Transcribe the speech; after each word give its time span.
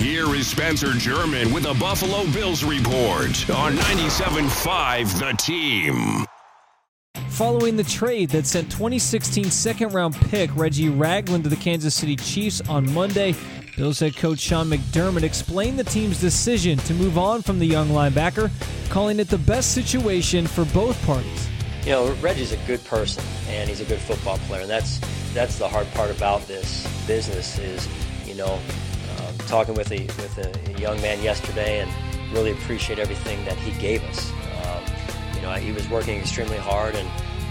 Here 0.00 0.34
is 0.34 0.46
Spencer 0.46 0.94
German 0.94 1.52
with 1.52 1.66
a 1.66 1.74
Buffalo 1.74 2.24
Bills 2.32 2.64
report 2.64 3.50
on 3.50 3.74
97.5 3.76 5.18
The 5.18 5.36
Team. 5.36 6.24
Following 7.28 7.76
the 7.76 7.84
trade 7.84 8.30
that 8.30 8.46
sent 8.46 8.70
2016 8.70 9.50
second 9.50 9.92
round 9.92 10.14
pick 10.14 10.48
Reggie 10.56 10.88
Ragland 10.88 11.44
to 11.44 11.50
the 11.50 11.56
Kansas 11.56 11.94
City 11.94 12.16
Chiefs 12.16 12.62
on 12.62 12.90
Monday, 12.94 13.34
Bills 13.76 14.00
head 14.00 14.16
coach 14.16 14.38
Sean 14.38 14.70
McDermott 14.70 15.22
explained 15.22 15.78
the 15.78 15.84
team's 15.84 16.18
decision 16.18 16.78
to 16.78 16.94
move 16.94 17.18
on 17.18 17.42
from 17.42 17.58
the 17.58 17.66
young 17.66 17.88
linebacker, 17.88 18.50
calling 18.88 19.20
it 19.20 19.28
the 19.28 19.36
best 19.36 19.74
situation 19.74 20.46
for 20.46 20.64
both 20.72 20.98
parties. 21.04 21.46
You 21.84 21.90
know, 21.90 22.12
Reggie's 22.22 22.52
a 22.52 22.58
good 22.66 22.82
person 22.86 23.22
and 23.48 23.68
he's 23.68 23.82
a 23.82 23.84
good 23.84 24.00
football 24.00 24.38
player, 24.38 24.62
and 24.62 24.70
that's 24.70 24.98
that's 25.34 25.58
the 25.58 25.68
hard 25.68 25.90
part 25.92 26.10
about 26.10 26.48
this 26.48 26.88
business 27.06 27.58
is, 27.58 27.86
you 28.26 28.34
know, 28.34 28.58
um, 29.30 29.38
talking 29.46 29.74
with 29.74 29.90
a 29.92 30.00
with 30.00 30.38
a, 30.38 30.80
young 30.80 31.00
man 31.02 31.22
yesterday 31.22 31.80
and 31.80 31.90
really 32.32 32.52
appreciate 32.52 32.98
everything 32.98 33.44
that 33.44 33.56
he 33.58 33.78
gave 33.80 34.02
us. 34.04 34.30
Um, 34.64 34.82
you 35.34 35.42
know, 35.42 35.52
he 35.54 35.72
was 35.72 35.88
working 35.90 36.18
extremely 36.18 36.56
hard, 36.56 36.94
and 36.94 37.08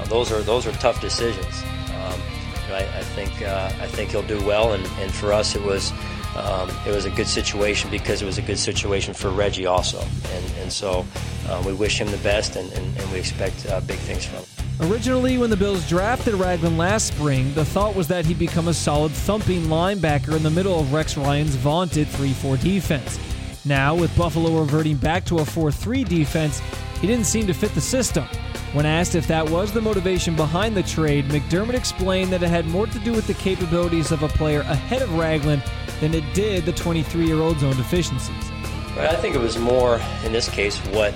uh, 0.00 0.04
those 0.06 0.32
are 0.32 0.42
those 0.42 0.66
are 0.66 0.72
tough 0.72 1.00
decisions. 1.00 1.62
Um, 1.94 2.20
you 2.64 2.68
know, 2.68 2.74
I, 2.74 2.98
I, 2.98 3.02
think 3.02 3.42
uh, 3.42 3.72
I 3.80 3.86
think 3.86 4.10
he'll 4.10 4.26
do 4.26 4.44
well, 4.44 4.72
and, 4.72 4.84
and 4.98 5.12
for 5.12 5.32
us 5.32 5.54
it 5.54 5.62
was 5.62 5.92
um, 6.36 6.70
it 6.86 6.94
was 6.94 7.04
a 7.04 7.10
good 7.10 7.28
situation 7.28 7.90
because 7.90 8.22
it 8.22 8.26
was 8.26 8.38
a 8.38 8.42
good 8.42 8.58
situation 8.58 9.14
for 9.14 9.30
Reggie 9.30 9.66
also, 9.66 10.00
and 10.00 10.44
and 10.60 10.72
so 10.72 11.06
uh, 11.48 11.62
we 11.64 11.72
wish 11.72 12.00
him 12.00 12.10
the 12.10 12.16
best, 12.18 12.56
and, 12.56 12.72
and, 12.72 12.98
and 12.98 13.12
we 13.12 13.18
expect 13.18 13.66
uh, 13.68 13.80
big 13.80 13.98
things 13.98 14.24
from 14.24 14.38
him. 14.38 14.61
Originally, 14.80 15.38
when 15.38 15.50
the 15.50 15.56
Bills 15.56 15.88
drafted 15.88 16.34
Ragland 16.34 16.76
last 16.76 17.06
spring, 17.06 17.52
the 17.54 17.64
thought 17.64 17.94
was 17.94 18.08
that 18.08 18.26
he'd 18.26 18.38
become 18.38 18.68
a 18.68 18.74
solid 18.74 19.12
thumping 19.12 19.62
linebacker 19.64 20.34
in 20.34 20.42
the 20.42 20.50
middle 20.50 20.80
of 20.80 20.92
Rex 20.92 21.16
Ryan's 21.16 21.54
vaunted 21.54 22.08
3 22.08 22.32
4 22.32 22.56
defense. 22.56 23.18
Now, 23.64 23.94
with 23.94 24.16
Buffalo 24.16 24.58
reverting 24.58 24.96
back 24.96 25.24
to 25.26 25.38
a 25.38 25.44
4 25.44 25.70
3 25.70 26.04
defense, 26.04 26.60
he 27.00 27.06
didn't 27.06 27.26
seem 27.26 27.46
to 27.46 27.54
fit 27.54 27.74
the 27.74 27.80
system. 27.80 28.24
When 28.72 28.86
asked 28.86 29.14
if 29.14 29.26
that 29.28 29.48
was 29.48 29.70
the 29.70 29.82
motivation 29.82 30.34
behind 30.34 30.74
the 30.74 30.82
trade, 30.82 31.26
McDermott 31.26 31.74
explained 31.74 32.32
that 32.32 32.42
it 32.42 32.48
had 32.48 32.66
more 32.66 32.86
to 32.86 32.98
do 33.00 33.12
with 33.12 33.26
the 33.26 33.34
capabilities 33.34 34.10
of 34.10 34.22
a 34.22 34.28
player 34.28 34.60
ahead 34.60 35.02
of 35.02 35.14
Ragland 35.14 35.62
than 36.00 36.14
it 36.14 36.24
did 36.34 36.64
the 36.64 36.72
23 36.72 37.26
year 37.26 37.40
old's 37.40 37.62
own 37.62 37.76
deficiencies. 37.76 38.50
I 38.98 39.14
think 39.16 39.34
it 39.34 39.40
was 39.40 39.58
more, 39.58 40.00
in 40.24 40.32
this 40.32 40.48
case, 40.48 40.78
what, 40.86 41.12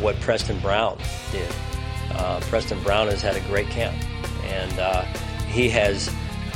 what 0.00 0.18
Preston 0.20 0.58
Brown 0.60 0.98
did. 1.30 1.50
Uh, 2.16 2.40
Preston 2.42 2.82
Brown 2.82 3.08
has 3.08 3.22
had 3.22 3.36
a 3.36 3.40
great 3.40 3.68
camp, 3.68 3.96
and 4.44 4.78
uh, 4.78 5.02
he 5.48 5.68
has, 5.70 6.12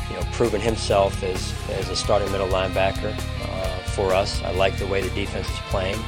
you 0.09 0.17
know, 0.17 0.23
proven 0.33 0.61
himself 0.61 1.23
as, 1.23 1.55
as 1.71 1.89
a 1.89 1.97
starting 1.97 2.31
middle 2.33 2.49
linebacker 2.49 3.13
uh, 3.43 3.79
for 3.91 4.13
us. 4.13 4.43
I 4.43 4.53
like 4.53 4.79
the 4.79 4.87
way 4.87 5.01
the 5.01 5.15
defense 5.15 5.49
is 5.49 5.59
playing, 5.71 5.99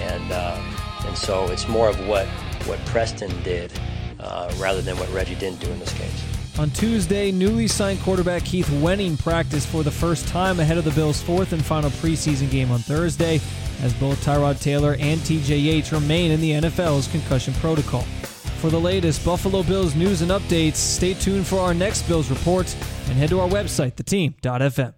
and 0.00 0.32
uh, 0.32 0.60
and 1.06 1.16
so 1.16 1.46
it's 1.46 1.68
more 1.68 1.88
of 1.88 2.08
what 2.08 2.26
what 2.66 2.78
Preston 2.86 3.30
did 3.42 3.72
uh, 4.20 4.52
rather 4.58 4.80
than 4.80 4.96
what 4.98 5.12
Reggie 5.12 5.34
didn't 5.34 5.60
do 5.60 5.70
in 5.70 5.78
this 5.78 5.92
case. 5.94 6.24
On 6.58 6.70
Tuesday, 6.70 7.32
newly 7.32 7.66
signed 7.66 8.00
quarterback 8.00 8.44
Keith 8.44 8.68
Wenning 8.68 9.18
practiced 9.18 9.66
for 9.66 9.82
the 9.82 9.90
first 9.90 10.28
time 10.28 10.60
ahead 10.60 10.78
of 10.78 10.84
the 10.84 10.92
Bills' 10.92 11.20
fourth 11.20 11.52
and 11.52 11.64
final 11.64 11.90
preseason 11.90 12.48
game 12.48 12.70
on 12.70 12.78
Thursday, 12.78 13.40
as 13.82 13.92
both 13.94 14.24
Tyrod 14.24 14.60
Taylor 14.60 14.96
and 15.00 15.20
TJ 15.20 15.64
Yates 15.64 15.92
remain 15.92 16.30
in 16.30 16.40
the 16.40 16.52
NFL's 16.52 17.08
concussion 17.08 17.54
protocol. 17.54 18.06
For 18.64 18.70
the 18.70 18.80
latest 18.80 19.22
Buffalo 19.26 19.62
Bills 19.62 19.94
news 19.94 20.22
and 20.22 20.30
updates, 20.30 20.76
stay 20.76 21.12
tuned 21.12 21.46
for 21.46 21.58
our 21.58 21.74
next 21.74 22.08
Bills 22.08 22.30
report 22.30 22.74
and 23.10 23.18
head 23.18 23.28
to 23.28 23.40
our 23.40 23.46
website, 23.46 23.96
theteam.fm. 23.96 24.94